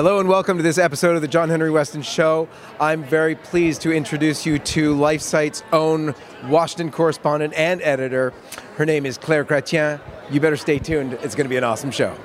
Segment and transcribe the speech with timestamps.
[0.00, 2.48] Hello and welcome to this episode of the John Henry Weston Show.
[2.80, 6.14] I'm very pleased to introduce you to LifeSite's own
[6.46, 8.32] Washington correspondent and editor.
[8.76, 10.00] Her name is Claire Chrétien.
[10.30, 11.18] You better stay tuned.
[11.20, 12.16] It's going to be an awesome show.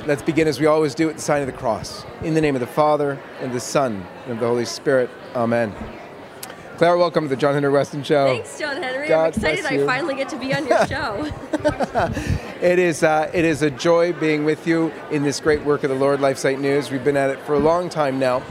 [0.00, 2.04] Right, let's begin as we always do at the sign of the cross.
[2.22, 5.10] In the name of the Father, and the Son, and of the Holy Spirit.
[5.34, 5.74] Amen.
[6.78, 8.26] Claire, welcome to the John Henry Weston Show.
[8.28, 9.06] Thanks, John Henry.
[9.06, 11.30] God I'm excited I finally get to be on your show.
[12.62, 15.90] It is, uh, it is a joy being with you in this great work of
[15.90, 16.90] the Lord, LifeSite News.
[16.90, 18.42] We've been at it for a long time now.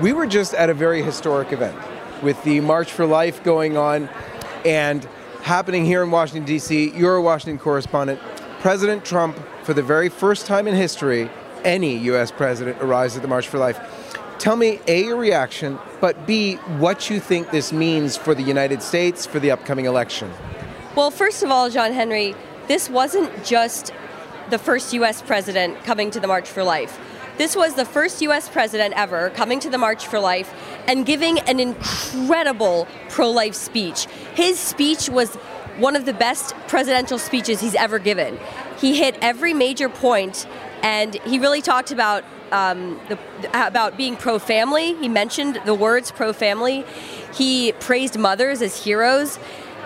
[0.00, 1.76] We were just at a very historic event
[2.22, 4.08] with the March for Life going on
[4.64, 5.04] and
[5.42, 6.92] happening here in Washington, D.C.
[6.96, 8.20] You're a Washington correspondent.
[8.60, 11.30] President Trump, for the very first time in history,
[11.64, 12.30] any U.S.
[12.30, 13.80] president arrives at the March for Life.
[14.38, 18.82] Tell me, A, your reaction, but B, what you think this means for the United
[18.82, 20.30] States for the upcoming election.
[20.94, 22.34] well, first of all, John Henry,
[22.68, 23.94] this wasn't just
[24.50, 25.22] the first U.S.
[25.22, 27.00] president coming to the March for Life.
[27.38, 28.50] This was the first U.S.
[28.50, 30.52] president ever coming to the March for Life
[30.86, 34.04] and giving an incredible pro life speech.
[34.34, 35.38] His speech was
[35.80, 38.38] one of the best presidential speeches he's ever given.
[38.78, 40.46] He hit every major point,
[40.82, 43.18] and he really talked about um, the,
[43.66, 44.94] about being pro-family.
[44.94, 46.84] He mentioned the words pro-family.
[47.34, 49.38] He praised mothers as heroes,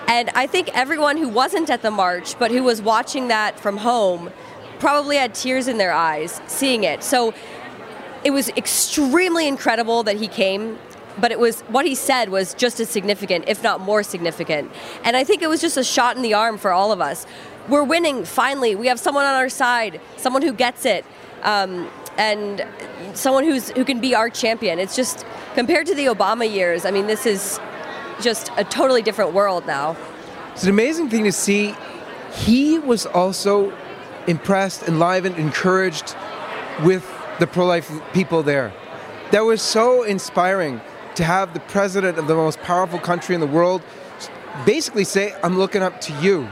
[0.09, 3.79] and I think everyone who wasn't at the march but who was watching that from
[3.79, 4.31] home
[4.79, 7.03] probably had tears in their eyes seeing it.
[7.03, 7.33] So
[8.23, 10.79] it was extremely incredible that he came
[11.21, 14.71] but it was what he said was just as significant if not more significant.
[15.05, 17.27] And i think it was just a shot in the arm for all of us.
[17.69, 18.75] We're winning finally.
[18.75, 21.05] We have someone on our side someone who gets it
[21.43, 22.67] um, and
[23.15, 24.79] someone who's who can be our champion.
[24.79, 25.25] It's just
[25.55, 27.61] compared to the obama years i mean this is
[28.21, 29.97] just a totally different world now.
[30.53, 31.75] It's an amazing thing to see.
[32.33, 33.73] He was also
[34.27, 36.17] impressed, enlivened, encouraged
[36.83, 37.09] with
[37.39, 38.73] the pro life people there.
[39.31, 40.81] That was so inspiring
[41.17, 43.83] to have the president of the most powerful country in the world
[44.65, 46.49] basically say, I'm looking up to you.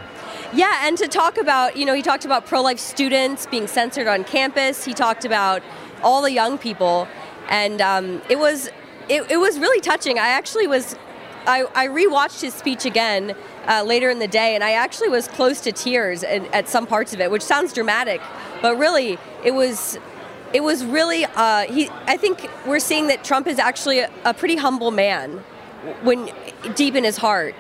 [0.53, 4.07] Yeah, and to talk about, you know, he talked about pro life students being censored
[4.07, 4.85] on campus.
[4.85, 5.63] He talked about
[6.03, 7.09] all the young people,
[7.49, 8.69] and um, it was
[9.09, 10.19] it, it was really touching.
[10.19, 10.95] I actually was,
[11.47, 13.35] I, I rewatched his speech again
[13.67, 16.87] uh, later in the day, and I actually was close to tears at, at some
[16.87, 18.21] parts of it, which sounds dramatic,
[18.61, 19.99] but really it was.
[20.53, 21.25] It was really.
[21.25, 21.89] Uh, he.
[22.07, 25.39] I think we're seeing that Trump is actually a, a pretty humble man,
[26.03, 26.31] when
[26.75, 27.55] deep in his heart,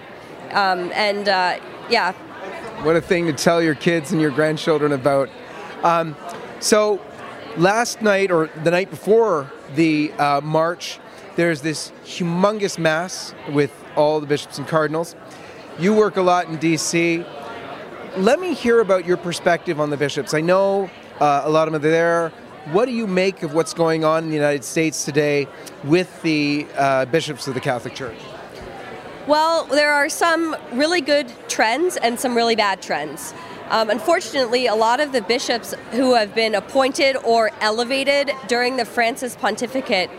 [0.51, 1.59] um, and uh,
[1.89, 2.13] yeah,
[2.83, 5.29] What a thing to tell your kids and your grandchildren about.
[5.83, 6.17] Um,
[6.61, 7.01] so,
[7.57, 10.99] last night or the night before the uh, march,
[11.37, 15.17] there's this humongous mass with all the bishops and cardinals.
[15.79, 17.27] You work a lot in DC.
[18.19, 20.35] Let me hear about your perspective on the bishops.
[20.35, 22.33] I know uh, a lot of them are there.
[22.71, 25.49] What do you make of what's going on in the United States today
[25.83, 28.17] with the uh, bishops of the Catholic Church?
[29.27, 33.35] Well, there are some really good trends and some really bad trends.
[33.69, 38.85] Um, unfortunately, a lot of the bishops who have been appointed or elevated during the
[38.85, 40.11] Francis pontificate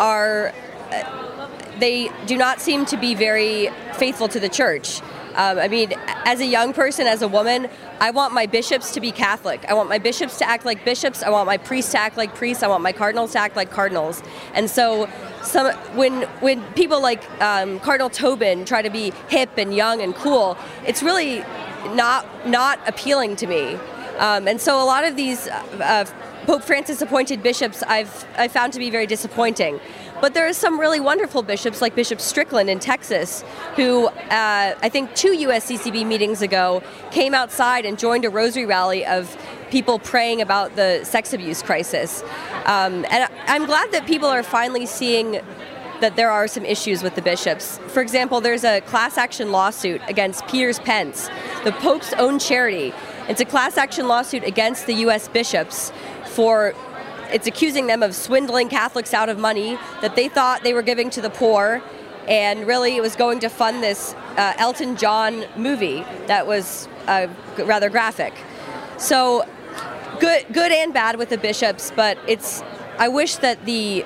[0.00, 0.54] are
[0.90, 1.48] uh,
[1.78, 5.02] they do not seem to be very faithful to the church.
[5.34, 5.92] Um, I mean,
[6.24, 7.68] as a young person, as a woman,
[8.00, 9.64] I want my bishops to be Catholic.
[9.68, 11.22] I want my bishops to act like bishops.
[11.22, 12.62] I want my priests to act like priests.
[12.62, 14.22] I want my cardinals to act like cardinals.
[14.54, 15.08] And so,
[15.42, 20.14] some when when people like um, Cardinal Tobin try to be hip and young and
[20.14, 20.56] cool,
[20.86, 21.44] it's really
[21.94, 23.74] not not appealing to me.
[24.18, 26.04] Um, and so, a lot of these uh,
[26.46, 29.80] Pope Francis appointed bishops I've I found to be very disappointing.
[30.20, 33.42] But there are some really wonderful bishops, like Bishop Strickland in Texas,
[33.74, 39.04] who uh, I think two USCCB meetings ago came outside and joined a rosary rally
[39.04, 39.36] of
[39.70, 42.22] people praying about the sex abuse crisis.
[42.66, 45.40] Um, and I'm glad that people are finally seeing
[46.02, 47.78] that there are some issues with the bishops.
[47.88, 51.30] For example, there's a class action lawsuit against Peter's Pence,
[51.64, 52.92] the Pope's own charity.
[53.28, 55.28] It's a class action lawsuit against the U.S.
[55.28, 55.92] bishops
[56.32, 56.74] for
[57.30, 61.10] it's accusing them of swindling Catholics out of money that they thought they were giving
[61.10, 61.82] to the poor,
[62.28, 67.28] and really it was going to fund this uh, Elton John movie that was uh,
[67.58, 68.34] rather graphic.
[68.98, 69.46] So,
[70.20, 72.62] good, good and bad with the bishops, but it's.
[72.98, 74.04] I wish that the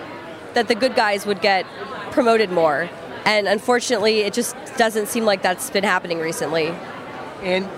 [0.55, 1.67] that the good guys would get
[2.13, 2.89] promoted more.
[3.27, 6.69] And unfortunately, it just doesn't seem like that's been happening recently.
[7.43, 7.69] And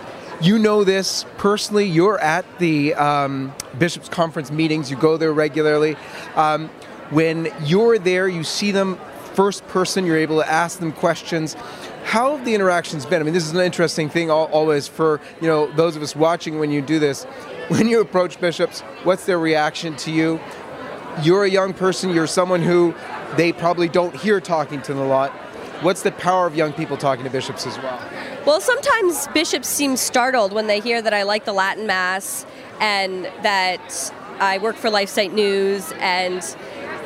[0.40, 1.84] you know this personally.
[1.86, 4.90] You're at the um, bishops' conference meetings.
[4.90, 5.96] You go there regularly.
[6.36, 6.68] Um,
[7.10, 8.98] when you're there, you see them
[9.34, 10.06] first person.
[10.06, 11.54] You're able to ask them questions.
[12.04, 13.20] How have the interactions been?
[13.20, 16.58] I mean, this is an interesting thing always for you know those of us watching
[16.58, 17.24] when you do this.
[17.68, 20.40] When you approach bishops, what's their reaction to you?
[21.22, 22.10] You're a young person.
[22.10, 22.94] You're someone who
[23.36, 25.32] they probably don't hear talking to them a lot.
[25.82, 28.00] What's the power of young people talking to bishops as well?
[28.48, 32.46] Well, sometimes bishops seem startled when they hear that I like the Latin Mass
[32.80, 34.10] and that
[34.40, 36.40] I work for LifeSite News and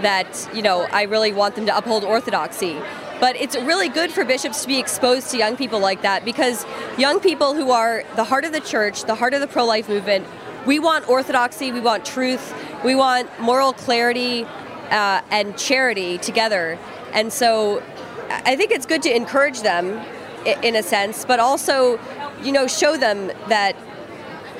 [0.03, 2.81] that, you know, I really want them to uphold orthodoxy.
[3.19, 6.65] But it's really good for bishops to be exposed to young people like that because
[6.97, 9.89] young people who are the heart of the church, the heart of the pro life
[9.89, 10.25] movement,
[10.65, 12.55] we want orthodoxy, we want truth,
[12.85, 14.45] we want moral clarity
[14.93, 16.79] uh, and charity together.
[17.13, 17.83] And so
[18.31, 20.01] I think it's good to encourage them
[20.47, 21.99] in a sense, but also,
[22.43, 23.77] you know, show them that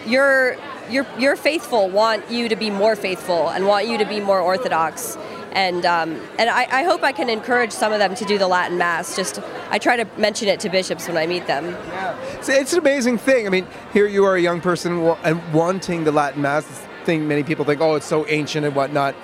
[0.07, 0.57] your
[0.91, 4.41] your your faithful want you to be more faithful and want you to be more
[4.41, 5.17] orthodox.
[5.53, 8.49] And um, and I, I, hope I can encourage some of them to do the
[8.49, 9.15] Latin Mass.
[9.15, 9.39] Just
[9.71, 11.67] I try to mention it to bishops when I meet them.
[11.67, 13.47] Yeah, it's an amazing thing.
[13.47, 16.65] I mean, here you are, a young person and wanting the Latin Mass.
[17.05, 19.15] Thing many people think, oh, it's so ancient and whatnot.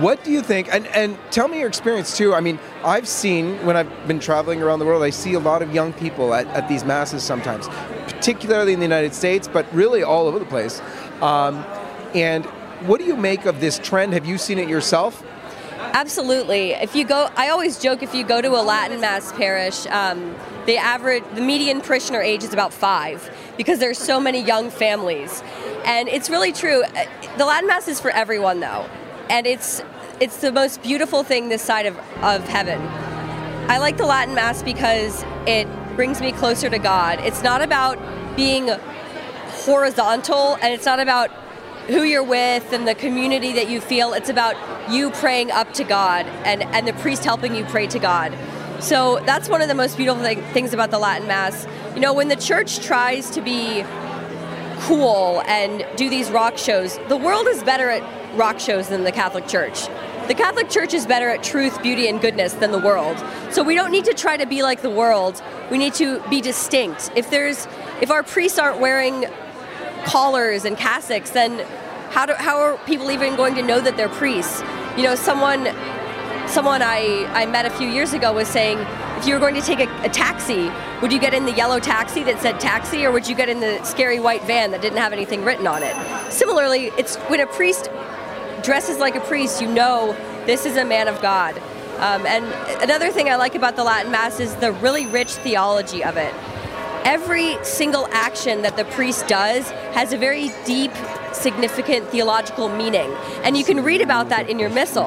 [0.00, 0.68] What do you think?
[0.70, 2.34] And, and tell me your experience too.
[2.34, 5.62] I mean, I've seen when I've been traveling around the world, I see a lot
[5.62, 7.66] of young people at, at these masses sometimes,
[8.06, 10.82] particularly in the United States, but really all over the place.
[11.22, 11.64] Um,
[12.14, 12.44] and
[12.84, 14.12] what do you make of this trend?
[14.12, 15.24] Have you seen it yourself?
[15.94, 16.72] Absolutely.
[16.72, 20.36] If you go, I always joke if you go to a Latin Mass parish, um,
[20.66, 25.42] the average, the median parishioner age is about five because there's so many young families,
[25.86, 26.82] and it's really true.
[27.38, 28.86] The Latin Mass is for everyone, though
[29.28, 29.82] and it's
[30.20, 32.80] it's the most beautiful thing this side of, of heaven.
[33.68, 37.20] I like the Latin Mass because it brings me closer to God.
[37.20, 37.98] It's not about
[38.36, 38.70] being
[39.66, 41.30] horizontal and it's not about
[41.88, 44.12] who you're with and the community that you feel.
[44.12, 44.56] It's about
[44.90, 48.36] you praying up to God and, and the priest helping you pray to God.
[48.80, 51.66] So that's one of the most beautiful thing, things about the Latin Mass.
[51.94, 53.84] You know, when the church tries to be
[54.80, 58.02] cool and do these rock shows, the world is better at
[58.36, 59.86] rock shows than the Catholic Church.
[60.28, 63.16] The Catholic Church is better at truth, beauty, and goodness than the world.
[63.50, 65.40] So we don't need to try to be like the world.
[65.70, 67.10] We need to be distinct.
[67.14, 67.66] If there's,
[68.00, 69.26] if our priests aren't wearing
[70.04, 71.64] collars and cassocks, then
[72.10, 74.62] how do, how are people even going to know that they're priests?
[74.96, 75.66] You know, someone,
[76.48, 78.78] someone I, I met a few years ago was saying,
[79.18, 81.78] if you were going to take a, a taxi, would you get in the yellow
[81.78, 84.98] taxi that said taxi, or would you get in the scary white van that didn't
[84.98, 86.32] have anything written on it?
[86.32, 87.90] Similarly, it's when a priest
[88.66, 90.14] dresses like a priest, you know
[90.44, 91.56] this is a man of God.
[91.98, 92.44] Um, and
[92.82, 96.34] another thing I like about the Latin Mass is the really rich theology of it.
[97.04, 100.90] Every single action that the priest does has a very deep,
[101.32, 103.12] significant theological meaning.
[103.44, 105.06] And you can read about that in your missal.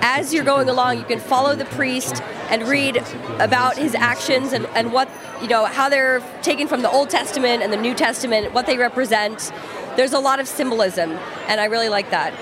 [0.00, 2.20] As you're going along, you can follow the priest
[2.50, 2.96] and read
[3.38, 5.08] about his actions and, and what,
[5.40, 8.76] you know, how they're taken from the Old Testament and the New Testament, what they
[8.76, 9.52] represent.
[9.96, 11.10] There's a lot of symbolism,
[11.48, 12.32] and I really like that.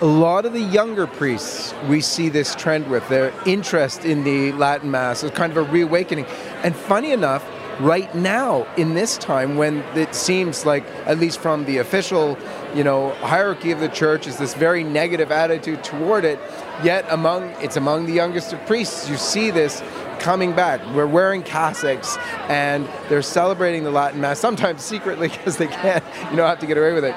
[0.00, 4.52] A lot of the younger priests we see this trend with their interest in the
[4.52, 6.24] Latin Mass is kind of a reawakening.
[6.62, 7.44] And funny enough,
[7.80, 12.38] right now in this time when it seems like at least from the official
[12.72, 16.38] you know hierarchy of the church is this very negative attitude toward it
[16.84, 19.82] yet among it's among the youngest of priests you see this
[20.20, 22.16] coming back we're wearing cassocks
[22.48, 26.66] and they're celebrating the latin mass sometimes secretly because they can't you know have to
[26.66, 27.14] get away with it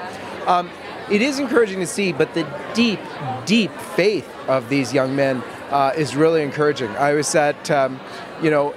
[0.48, 0.68] um,
[1.10, 3.00] it is encouraging to see, but the deep,
[3.46, 6.90] deep faith of these young men uh, is really encouraging.
[6.90, 8.00] I was at, um,
[8.42, 8.74] you know,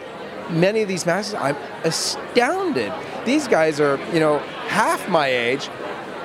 [0.49, 2.91] many of these masses, I'm astounded.
[3.25, 5.69] These guys are, you know, half my age,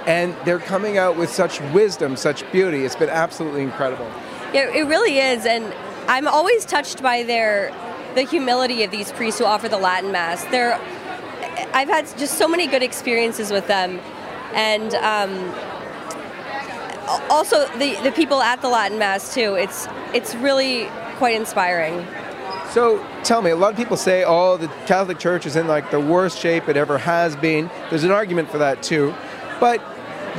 [0.06, 2.84] and they're coming out with such wisdom, such beauty.
[2.84, 4.10] It's been absolutely incredible.
[4.52, 5.74] Yeah, it really is, and
[6.08, 7.74] I'm always touched by their
[8.14, 10.42] the humility of these priests who offer the Latin Mass.
[10.46, 10.80] They're,
[11.74, 14.00] I've had just so many good experiences with them,
[14.54, 15.54] and um,
[17.30, 19.54] also the, the people at the Latin Mass too.
[19.54, 22.06] It's it's really quite inspiring.
[22.70, 25.90] So tell me, a lot of people say, "Oh, the Catholic Church is in like
[25.90, 29.14] the worst shape it ever has been." There's an argument for that too,
[29.60, 29.80] but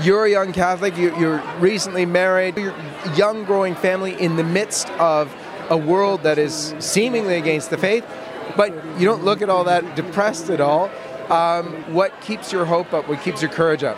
[0.02, 0.98] you're a young Catholic.
[0.98, 2.58] You, are recently married.
[2.58, 5.34] You're a young, growing family in the midst of
[5.70, 8.06] a world that is seemingly against the faith,
[8.56, 10.90] but you don't look at all that depressed at all.
[11.30, 13.10] Um, what keeps your hope up?
[13.10, 13.98] What keeps your courage up?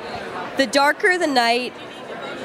[0.57, 1.73] The darker the night,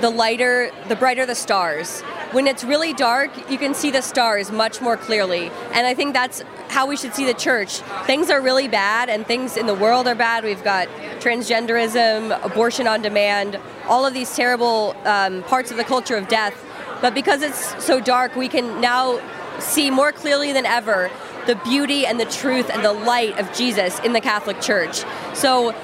[0.01, 2.03] the lighter, the brighter the stars.
[2.33, 5.51] when it's really dark, you can see the stars much more clearly.
[5.73, 7.79] And I think that's how we should see the church.
[8.07, 10.43] Things are really bad, and things in the world are bad.
[10.43, 10.89] We've got
[11.21, 16.55] transgenderism, abortion on demand, all of these terrible um, parts of the culture of death.
[17.01, 19.21] But because it's so dark, we can now
[19.61, 21.11] see more clearly than ever
[21.47, 25.05] the beauty and the truth and the light of Jesus in the Catholic Church.
[25.35, 25.75] So,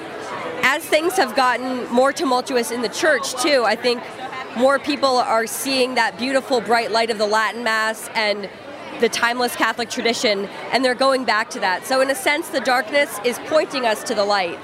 [0.63, 4.03] as things have gotten more tumultuous in the church, too, I think
[4.57, 8.49] more people are seeing that beautiful bright light of the Latin Mass and
[8.99, 11.85] the timeless Catholic tradition, and they're going back to that.
[11.85, 14.59] So, in a sense, the darkness is pointing us to the light.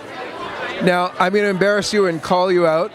[0.83, 2.91] Now, I'm going to embarrass you and call you out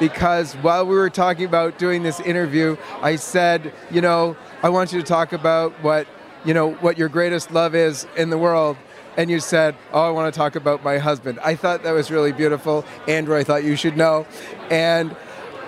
[0.00, 4.92] because while we were talking about doing this interview, I said, you know, I want
[4.92, 6.06] you to talk about what,
[6.44, 8.76] you know, what your greatest love is in the world.
[9.16, 11.38] And you said, Oh, I want to talk about my husband.
[11.42, 12.84] I thought that was really beautiful.
[13.08, 14.26] Andrew, I thought you should know.
[14.70, 15.16] And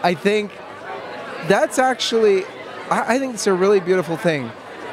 [0.03, 0.53] I think
[1.47, 2.45] that's actually,
[2.91, 4.51] I think it's a really beautiful thing.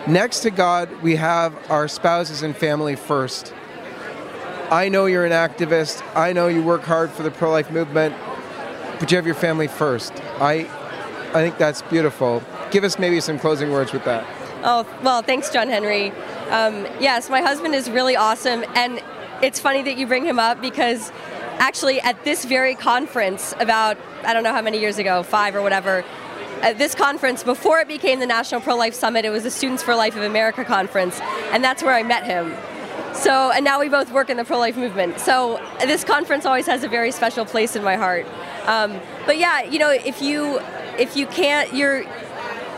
[0.08, 3.54] Next to God, we have our spouses and family first.
[4.72, 6.04] I know you're an activist.
[6.16, 8.16] I know you work hard for the pro life movement,
[9.00, 10.14] but you have your family first.
[10.40, 10.70] I,
[11.30, 12.44] I think that's beautiful.
[12.72, 14.26] Give us maybe some closing words with that.
[14.68, 16.10] Oh, well, thanks, John Henry.
[16.50, 18.66] Um, yes, my husband is really awesome.
[18.74, 19.00] And
[19.44, 21.12] it's funny that you bring him up because
[21.60, 25.62] actually, at this very conference, about, I don't know how many years ago, five or
[25.62, 26.04] whatever,
[26.64, 29.84] at this conference, before it became the National Pro Life Summit, it was the Students
[29.84, 31.20] for Life of America conference,
[31.52, 32.56] and that's where I met him.
[33.14, 35.20] So, and now we both work in the pro life movement.
[35.20, 38.26] So, this conference always has a very special place in my heart.
[38.66, 40.60] Um, but yeah, you know, if you
[40.98, 42.04] if you can't, you're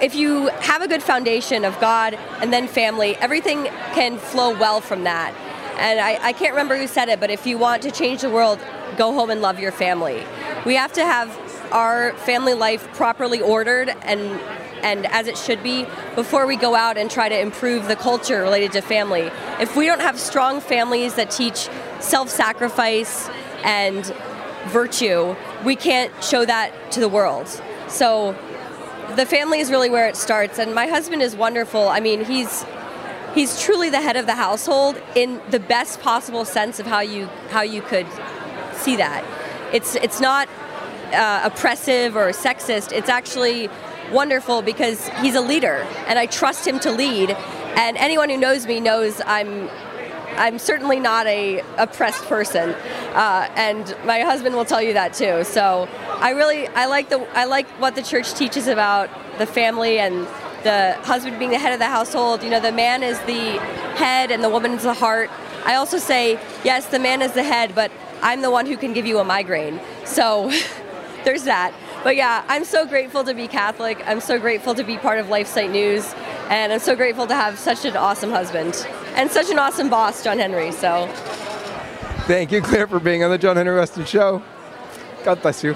[0.02, 4.82] if you have a good foundation of God and then family, everything can flow well
[4.82, 5.34] from that.
[5.80, 8.30] And I, I can't remember who said it, but if you want to change the
[8.30, 8.60] world,
[8.98, 10.24] go home and love your family.
[10.66, 11.30] We have to have
[11.72, 14.40] our family life properly ordered and
[14.84, 18.42] and as it should be before we go out and try to improve the culture
[18.42, 19.32] related to family.
[19.60, 21.68] If we don't have strong families that teach
[22.00, 23.28] self-sacrifice
[23.64, 24.06] and
[24.68, 25.36] virtue,
[25.66, 27.48] we can't show that to the world.
[27.88, 28.36] So
[29.16, 31.88] the family is really where it starts and my husband is wonderful.
[31.88, 32.66] I mean, he's
[33.34, 37.28] he's truly the head of the household in the best possible sense of how you
[37.50, 38.08] how you could
[38.74, 39.24] see that.
[39.74, 40.50] It's it's not
[41.14, 42.92] uh, oppressive or sexist.
[42.92, 43.70] It's actually
[44.12, 47.32] wonderful because he's a leader and I trust him to lead.
[47.76, 49.70] And anyone who knows me knows I'm
[50.36, 55.44] I'm certainly not a oppressed person, uh, and my husband will tell you that too.
[55.44, 55.88] So
[56.20, 60.28] I really I like the I like what the church teaches about the family and
[60.64, 62.44] the husband being the head of the household.
[62.44, 63.60] You know, the man is the
[63.98, 65.30] head and the woman is the heart.
[65.64, 68.94] I also say yes, the man is the head, but I'm the one who can
[68.94, 69.80] give you a migraine.
[70.06, 70.52] So
[71.24, 71.74] there's that.
[72.04, 74.02] But yeah, I'm so grateful to be Catholic.
[74.08, 76.14] I'm so grateful to be part of LifeSite News.
[76.50, 80.24] And I'm so grateful to have such an awesome husband and such an awesome boss,
[80.24, 80.72] John Henry.
[80.72, 81.08] So
[82.26, 84.42] thank you, Claire, for being on the John Henry Weston Show.
[85.26, 85.76] God bless you.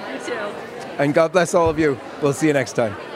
[1.01, 1.99] And God bless all of you.
[2.21, 3.10] We'll see you next time.